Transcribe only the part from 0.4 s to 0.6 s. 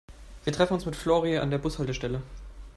Wir